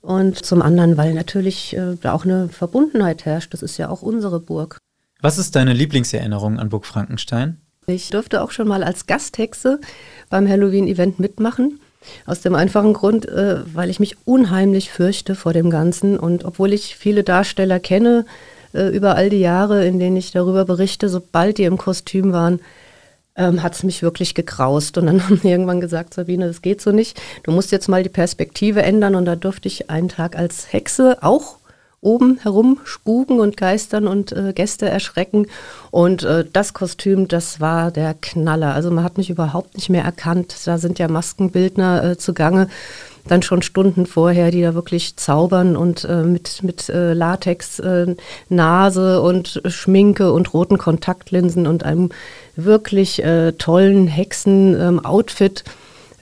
und 0.00 0.44
zum 0.44 0.60
anderen, 0.60 0.96
weil 0.96 1.14
natürlich 1.14 1.76
äh, 1.76 1.96
da 2.00 2.12
auch 2.12 2.24
eine 2.24 2.48
Verbundenheit 2.48 3.24
herrscht. 3.24 3.54
Das 3.54 3.62
ist 3.62 3.78
ja 3.78 3.88
auch 3.88 4.02
unsere 4.02 4.40
Burg. 4.40 4.78
Was 5.20 5.38
ist 5.38 5.56
deine 5.56 5.72
Lieblingserinnerung 5.72 6.58
an 6.58 6.68
Burg 6.68 6.84
Frankenstein? 6.84 7.58
Ich 7.86 8.10
durfte 8.10 8.42
auch 8.42 8.50
schon 8.50 8.68
mal 8.68 8.82
als 8.82 9.06
Gasthexe 9.06 9.80
beim 10.30 10.48
Halloween-Event 10.48 11.20
mitmachen. 11.20 11.80
Aus 12.26 12.40
dem 12.40 12.54
einfachen 12.54 12.92
Grund, 12.92 13.26
äh, 13.28 13.60
weil 13.72 13.88
ich 13.88 14.00
mich 14.00 14.16
unheimlich 14.26 14.90
fürchte 14.90 15.34
vor 15.34 15.52
dem 15.52 15.70
Ganzen. 15.70 16.18
Und 16.18 16.44
obwohl 16.44 16.72
ich 16.72 16.96
viele 16.96 17.22
Darsteller 17.22 17.80
kenne, 17.80 18.26
äh, 18.74 18.88
über 18.88 19.14
all 19.14 19.30
die 19.30 19.40
Jahre, 19.40 19.86
in 19.86 19.98
denen 19.98 20.16
ich 20.16 20.32
darüber 20.32 20.64
berichte, 20.64 21.08
sobald 21.08 21.58
die 21.58 21.64
im 21.64 21.78
Kostüm 21.78 22.32
waren, 22.32 22.60
ähm, 23.36 23.62
hat 23.62 23.74
es 23.74 23.82
mich 23.82 24.02
wirklich 24.02 24.34
gekraust. 24.34 24.98
Und 24.98 25.06
dann 25.06 25.22
haben 25.28 25.42
wir 25.42 25.50
irgendwann 25.50 25.80
gesagt, 25.80 26.14
Sabine, 26.14 26.46
das 26.46 26.62
geht 26.62 26.80
so 26.80 26.92
nicht. 26.92 27.20
Du 27.42 27.52
musst 27.52 27.72
jetzt 27.72 27.88
mal 27.88 28.02
die 28.02 28.08
Perspektive 28.08 28.82
ändern. 28.82 29.14
Und 29.14 29.24
da 29.24 29.36
durfte 29.36 29.68
ich 29.68 29.90
einen 29.90 30.08
Tag 30.08 30.36
als 30.36 30.72
Hexe 30.72 31.18
auch 31.22 31.58
oben 32.00 32.38
herum 32.42 32.80
spuken 32.84 33.40
und 33.40 33.56
geistern 33.56 34.06
und 34.06 34.30
äh, 34.32 34.52
Gäste 34.52 34.88
erschrecken. 34.88 35.46
Und 35.90 36.22
äh, 36.22 36.44
das 36.52 36.74
Kostüm, 36.74 37.28
das 37.28 37.60
war 37.60 37.90
der 37.90 38.14
Knaller. 38.14 38.74
Also 38.74 38.90
man 38.90 39.04
hat 39.04 39.16
mich 39.16 39.30
überhaupt 39.30 39.74
nicht 39.74 39.88
mehr 39.88 40.04
erkannt. 40.04 40.54
Da 40.66 40.76
sind 40.76 40.98
ja 40.98 41.08
Maskenbildner 41.08 42.04
äh, 42.04 42.18
zugange 42.18 42.68
dann 43.26 43.42
schon 43.42 43.62
Stunden 43.62 44.06
vorher, 44.06 44.50
die 44.50 44.60
da 44.60 44.74
wirklich 44.74 45.16
zaubern 45.16 45.76
und 45.76 46.04
äh, 46.04 46.22
mit, 46.22 46.62
mit 46.62 46.88
äh, 46.88 47.14
Latex, 47.14 47.78
äh, 47.78 48.14
Nase 48.48 49.22
und 49.22 49.62
Schminke 49.66 50.32
und 50.32 50.52
roten 50.52 50.78
Kontaktlinsen 50.78 51.66
und 51.66 51.84
einem 51.84 52.10
wirklich 52.56 53.22
äh, 53.22 53.52
tollen 53.52 54.06
Hexen-Outfit. 54.06 55.64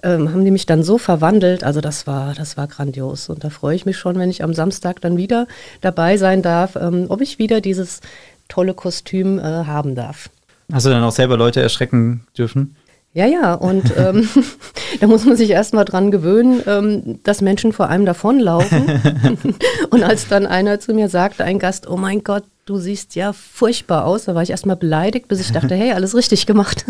Ähm, 0.04 0.32
haben 0.32 0.44
die 0.44 0.50
mich 0.50 0.66
dann 0.66 0.82
so 0.82 0.98
verwandelt, 0.98 1.62
also 1.62 1.80
das 1.80 2.08
war, 2.08 2.34
das 2.34 2.56
war 2.56 2.66
grandios. 2.66 3.28
Und 3.28 3.44
da 3.44 3.50
freue 3.50 3.76
ich 3.76 3.86
mich 3.86 3.96
schon, 3.96 4.18
wenn 4.18 4.30
ich 4.30 4.42
am 4.42 4.52
Samstag 4.52 5.00
dann 5.00 5.16
wieder 5.16 5.46
dabei 5.80 6.16
sein 6.16 6.42
darf, 6.42 6.74
ähm, 6.74 7.06
ob 7.08 7.20
ich 7.20 7.38
wieder 7.38 7.60
dieses 7.60 8.00
tolle 8.48 8.74
Kostüm 8.74 9.38
äh, 9.38 9.42
haben 9.42 9.94
darf. 9.94 10.28
Hast 10.72 10.86
du 10.86 10.90
dann 10.90 11.04
auch 11.04 11.12
selber 11.12 11.36
Leute 11.36 11.60
erschrecken 11.60 12.26
dürfen? 12.36 12.76
Ja, 13.14 13.26
ja, 13.26 13.54
und 13.54 13.92
ähm, 13.96 14.26
da 15.00 15.06
muss 15.06 15.24
man 15.24 15.36
sich 15.36 15.50
erstmal 15.50 15.84
dran 15.84 16.10
gewöhnen, 16.10 16.62
ähm, 16.66 17.20
dass 17.24 17.42
Menschen 17.42 17.72
vor 17.72 17.88
einem 17.88 18.06
davonlaufen. 18.06 18.84
und 19.90 20.02
als 20.02 20.28
dann 20.28 20.46
einer 20.46 20.80
zu 20.80 20.94
mir 20.94 21.08
sagte, 21.08 21.44
ein 21.44 21.58
Gast, 21.58 21.88
oh 21.88 21.98
mein 21.98 22.24
Gott, 22.24 22.44
du 22.64 22.78
siehst 22.78 23.14
ja 23.14 23.32
furchtbar 23.32 24.04
aus, 24.04 24.24
da 24.24 24.34
war 24.34 24.42
ich 24.42 24.50
erstmal 24.50 24.76
beleidigt, 24.76 25.28
bis 25.28 25.40
ich 25.40 25.52
dachte, 25.52 25.74
hey, 25.74 25.92
alles 25.92 26.14
richtig 26.14 26.46
gemacht. 26.46 26.84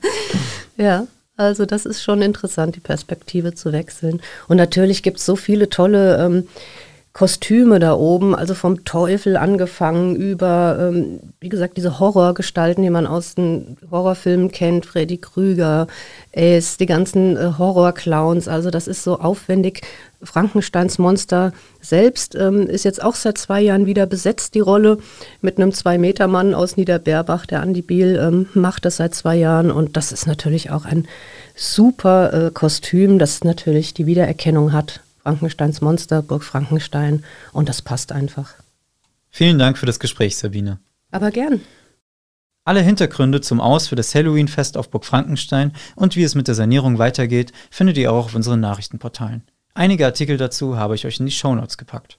ja, 0.76 1.06
also 1.36 1.66
das 1.66 1.86
ist 1.86 2.02
schon 2.02 2.22
interessant, 2.22 2.76
die 2.76 2.80
Perspektive 2.80 3.54
zu 3.54 3.72
wechseln. 3.72 4.20
Und 4.48 4.56
natürlich 4.56 5.02
gibt 5.02 5.18
es 5.18 5.26
so 5.26 5.36
viele 5.36 5.68
tolle 5.68 6.18
ähm, 6.24 6.48
Kostüme 7.12 7.80
da 7.80 7.94
oben, 7.94 8.36
also 8.36 8.54
vom 8.54 8.84
Teufel 8.84 9.36
angefangen 9.36 10.14
über, 10.14 10.78
ähm, 10.80 11.18
wie 11.40 11.48
gesagt, 11.48 11.76
diese 11.76 11.98
Horrorgestalten, 11.98 12.84
die 12.84 12.90
man 12.90 13.06
aus 13.06 13.34
den 13.34 13.76
Horrorfilmen 13.90 14.52
kennt, 14.52 14.86
Freddy 14.86 15.18
Krüger, 15.18 15.88
Ace, 16.34 16.76
die 16.76 16.86
ganzen 16.86 17.36
äh, 17.36 17.52
Horrorclowns, 17.58 18.46
also 18.46 18.70
das 18.70 18.86
ist 18.86 19.02
so 19.02 19.18
aufwendig. 19.18 19.82
Frankensteins 20.22 20.98
Monster 20.98 21.52
selbst 21.80 22.36
ähm, 22.36 22.68
ist 22.68 22.84
jetzt 22.84 23.02
auch 23.02 23.16
seit 23.16 23.38
zwei 23.38 23.60
Jahren 23.60 23.86
wieder 23.86 24.06
besetzt, 24.06 24.54
die 24.54 24.60
Rolle, 24.60 24.98
mit 25.40 25.58
einem 25.58 25.72
Zwei-Meter-Mann 25.72 26.54
aus 26.54 26.76
Niederberbach, 26.76 27.44
der 27.44 27.60
Andi 27.60 27.82
Biel 27.82 28.20
ähm, 28.22 28.46
macht 28.54 28.84
das 28.84 28.98
seit 28.98 29.16
zwei 29.16 29.34
Jahren. 29.34 29.72
Und 29.72 29.96
das 29.96 30.12
ist 30.12 30.28
natürlich 30.28 30.70
auch 30.70 30.84
ein 30.84 31.08
super 31.56 32.32
äh, 32.32 32.50
Kostüm, 32.52 33.18
das 33.18 33.42
natürlich 33.42 33.94
die 33.94 34.06
Wiedererkennung 34.06 34.72
hat 34.72 35.00
Frankensteins 35.22 35.80
Monster, 35.80 36.22
Burg 36.22 36.44
Frankenstein 36.44 37.24
und 37.52 37.68
das 37.68 37.82
passt 37.82 38.12
einfach. 38.12 38.54
Vielen 39.28 39.58
Dank 39.58 39.78
für 39.78 39.86
das 39.86 40.00
Gespräch, 40.00 40.36
Sabine. 40.36 40.78
Aber 41.10 41.30
gern. 41.30 41.60
Alle 42.64 42.82
Hintergründe 42.82 43.40
zum 43.40 43.60
Aus 43.60 43.88
für 43.88 43.96
das 43.96 44.14
Halloween-Fest 44.14 44.76
auf 44.76 44.90
Burg 44.90 45.04
Frankenstein 45.04 45.72
und 45.96 46.16
wie 46.16 46.22
es 46.22 46.34
mit 46.34 46.46
der 46.46 46.54
Sanierung 46.54 46.98
weitergeht, 46.98 47.52
findet 47.70 47.96
ihr 47.96 48.12
auch 48.12 48.26
auf 48.26 48.34
unseren 48.34 48.60
Nachrichtenportalen. 48.60 49.42
Einige 49.74 50.04
Artikel 50.04 50.36
dazu 50.36 50.76
habe 50.76 50.94
ich 50.94 51.06
euch 51.06 51.20
in 51.20 51.26
die 51.26 51.32
Shownotes 51.32 51.78
gepackt. 51.78 52.18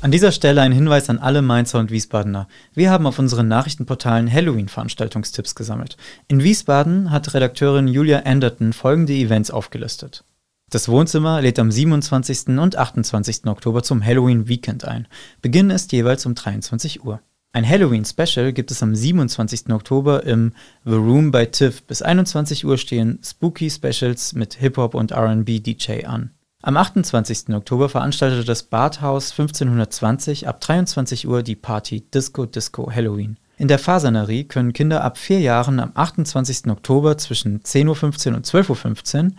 An 0.00 0.12
dieser 0.12 0.30
Stelle 0.30 0.62
ein 0.62 0.72
Hinweis 0.72 1.10
an 1.10 1.18
alle 1.18 1.42
Mainzer 1.42 1.80
und 1.80 1.90
Wiesbadener. 1.90 2.46
Wir 2.72 2.90
haben 2.90 3.06
auf 3.06 3.18
unseren 3.18 3.48
Nachrichtenportalen 3.48 4.32
Halloween-Veranstaltungstipps 4.32 5.56
gesammelt. 5.56 5.96
In 6.28 6.42
Wiesbaden 6.42 7.10
hat 7.10 7.34
Redakteurin 7.34 7.88
Julia 7.88 8.20
Anderton 8.20 8.72
folgende 8.72 9.14
Events 9.14 9.50
aufgelistet. 9.50 10.24
Das 10.70 10.86
Wohnzimmer 10.86 11.40
lädt 11.40 11.58
am 11.58 11.70
27. 11.70 12.58
und 12.58 12.76
28. 12.76 13.46
Oktober 13.46 13.82
zum 13.82 14.04
Halloween 14.04 14.48
Weekend 14.48 14.84
ein. 14.84 15.08
Beginn 15.40 15.70
ist 15.70 15.92
jeweils 15.92 16.26
um 16.26 16.34
23 16.34 17.04
Uhr. 17.04 17.20
Ein 17.52 17.66
Halloween-Special 17.66 18.52
gibt 18.52 18.70
es 18.70 18.82
am 18.82 18.94
27. 18.94 19.70
Oktober 19.70 20.24
im 20.24 20.52
The 20.84 20.96
Room 20.96 21.30
by 21.30 21.46
Tiff. 21.46 21.82
Bis 21.84 22.02
21 22.02 22.66
Uhr 22.66 22.76
stehen 22.76 23.18
Spooky 23.24 23.70
Specials 23.70 24.34
mit 24.34 24.54
Hip-Hop 24.54 24.94
und 24.94 25.10
RB 25.10 25.46
DJ 25.62 26.04
an. 26.04 26.32
Am 26.60 26.76
28. 26.76 27.48
Oktober 27.54 27.88
veranstaltet 27.88 28.46
das 28.46 28.64
Badhaus 28.64 29.30
1520 29.30 30.48
ab 30.48 30.60
23 30.60 31.26
Uhr 31.26 31.42
die 31.42 31.56
Party 31.56 32.02
Disco 32.10 32.44
Disco 32.44 32.92
Halloween. 32.94 33.38
In 33.56 33.68
der 33.68 33.78
Fasanerie 33.78 34.44
können 34.44 34.74
Kinder 34.74 35.02
ab 35.02 35.16
vier 35.16 35.40
Jahren 35.40 35.80
am 35.80 35.92
28. 35.94 36.66
Oktober 36.66 37.16
zwischen 37.16 37.60
10.15 37.60 38.28
Uhr 38.30 38.36
und 38.36 38.46
12.15 38.46 39.24
Uhr 39.24 39.30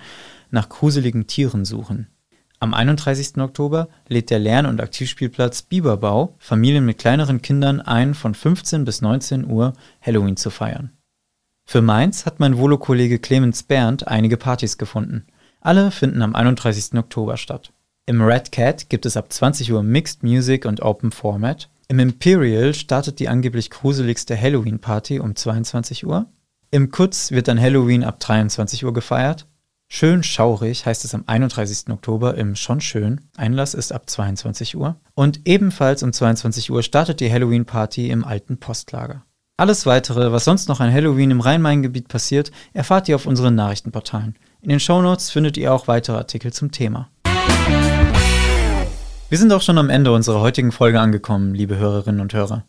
nach 0.52 0.70
gruseligen 0.70 1.28
Tieren 1.28 1.66
suchen. 1.66 2.08
Am 2.62 2.74
31. 2.74 3.38
Oktober 3.38 3.88
lädt 4.10 4.30
der 4.30 4.40
Lern- 4.40 4.66
und 4.66 4.82
Aktivspielplatz 4.82 5.62
Biberbau 5.62 6.36
Familien 6.40 6.86
mit 6.86 6.98
kleineren 6.98 7.42
Kindern 7.42 7.80
ein, 7.80 8.14
von 8.14 8.36
15 8.36 8.84
bis 8.84 9.02
19 9.02 9.50
Uhr 9.50 9.74
Halloween 10.02 10.36
zu 10.36 10.50
feiern. 10.50 10.92
Für 11.66 11.82
Mainz 11.82 12.26
hat 12.26 12.40
mein 12.40 12.58
Volo-Kollege 12.58 13.20
Clemens 13.20 13.64
Berndt 13.64 14.08
einige 14.08 14.38
Partys 14.38 14.78
gefunden. 14.78 15.26
Alle 15.62 15.92
finden 15.92 16.22
am 16.22 16.36
31. 16.36 16.96
Oktober 16.96 17.38
statt. 17.38 17.72
Im 18.06 18.22
Red 18.22 18.52
Cat 18.52 18.90
gibt 18.90 19.06
es 19.06 19.16
ab 19.16 19.32
20 19.32 19.72
Uhr 19.72 19.84
Mixed 19.84 20.24
Music 20.24 20.66
und 20.66 20.82
Open 20.82 21.12
Format. 21.12 21.70
Im 21.88 22.00
Imperial 22.00 22.74
startet 22.74 23.20
die 23.20 23.30
angeblich 23.30 23.70
gruseligste 23.70 24.40
Halloween-Party 24.40 25.20
um 25.20 25.36
22 25.36 26.06
Uhr. 26.06 26.26
Im 26.72 26.92
Kutz 26.92 27.32
wird 27.32 27.48
dann 27.48 27.62
Halloween 27.62 28.04
ab 28.04 28.20
23 28.20 28.84
Uhr 28.84 28.94
gefeiert. 28.94 29.46
Schön 29.92 30.22
schaurig 30.22 30.86
heißt 30.86 31.04
es 31.04 31.16
am 31.16 31.24
31. 31.26 31.90
Oktober 31.90 32.36
im 32.36 32.56
Schon 32.56 32.80
Schön. 32.80 33.22
Einlass 33.36 33.74
ist 33.74 33.92
ab 33.92 34.08
22 34.08 34.78
Uhr. 34.78 34.98
Und 35.16 35.42
ebenfalls 35.46 36.04
um 36.04 36.14
22 36.14 36.72
Uhr 36.72 36.84
startet 36.84 37.20
die 37.20 37.32
Halloween-Party 37.32 38.12
im 38.12 38.24
alten 38.24 38.60
Postlager. 38.60 39.24
Alles 39.58 39.88
weitere, 39.88 40.32
was 40.32 40.46
sonst 40.46 40.70
noch 40.70 40.80
an 40.80 40.94
Halloween 40.94 41.32
im 41.32 41.42
Rhein-Main-Gebiet 41.42 42.08
passiert, 42.08 42.52
erfahrt 42.72 43.10
ihr 43.10 43.16
auf 43.16 43.26
unseren 43.26 43.56
Nachrichtenportalen. 43.56 44.36
In 44.62 44.70
den 44.70 44.80
Shownotes 44.80 45.32
findet 45.32 45.58
ihr 45.58 45.74
auch 45.74 45.88
weitere 45.88 46.18
Artikel 46.18 46.54
zum 46.54 46.72
Thema. 46.72 47.10
Wir 49.28 49.38
sind 49.38 49.52
auch 49.52 49.64
schon 49.64 49.80
am 49.80 49.90
Ende 49.90 50.12
unserer 50.12 50.40
heutigen 50.40 50.72
Folge 50.72 51.00
angekommen, 51.00 51.56
liebe 51.56 51.78
Hörerinnen 51.78 52.22
und 52.22 52.34
Hörer. 52.34 52.64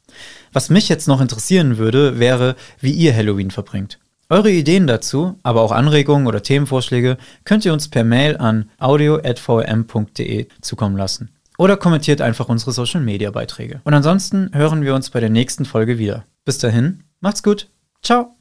Was 0.55 0.71
mich 0.71 0.89
jetzt 0.89 1.07
noch 1.07 1.21
interessieren 1.21 1.77
würde, 1.77 2.19
wäre, 2.19 2.57
wie 2.81 2.93
ihr 2.93 3.15
Halloween 3.15 3.51
verbringt. 3.51 3.99
Eure 4.33 4.53
Ideen 4.53 4.87
dazu, 4.87 5.35
aber 5.43 5.61
auch 5.61 5.73
Anregungen 5.73 6.29
oder 6.29 6.41
Themenvorschläge 6.41 7.17
könnt 7.45 7.65
ihr 7.65 7.73
uns 7.73 7.89
per 7.89 8.05
Mail 8.05 8.37
an 8.37 8.71
audio.vm.de 8.79 10.47
zukommen 10.61 10.97
lassen. 10.97 11.31
Oder 11.59 11.77
kommentiert 11.77 12.21
einfach 12.21 12.49
unsere 12.49 12.71
Social 12.71 13.01
Media 13.01 13.33
Beiträge. 13.33 13.81
Und 13.83 13.93
ansonsten 13.93 14.49
hören 14.55 14.85
wir 14.85 14.95
uns 14.95 15.11
bei 15.11 15.19
der 15.19 15.31
nächsten 15.31 15.65
Folge 15.65 15.99
wieder. 15.99 16.27
Bis 16.45 16.59
dahin, 16.59 17.03
macht's 17.19 17.43
gut. 17.43 17.67
Ciao. 18.05 18.37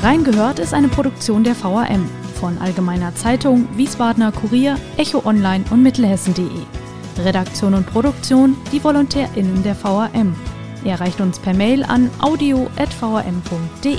Reingehört 0.00 0.58
ist 0.58 0.74
eine 0.74 0.88
Produktion 0.88 1.44
der 1.44 1.54
VRM 1.54 2.10
von 2.42 2.58
Allgemeiner 2.58 3.14
Zeitung, 3.14 3.68
Wiesbadener 3.76 4.32
Kurier, 4.32 4.76
Echo 4.96 5.22
Online 5.24 5.64
und 5.70 5.80
Mittelhessen.de. 5.80 6.50
Redaktion 7.24 7.72
und 7.72 7.86
Produktion 7.86 8.56
die 8.72 8.82
VolontärInnen 8.82 9.62
der 9.62 9.76
VRM. 9.76 10.34
Ihr 10.82 10.90
erreicht 10.90 11.20
uns 11.20 11.38
per 11.38 11.54
Mail 11.54 11.84
an 11.84 12.10
audio.vrm.de. 12.20 13.96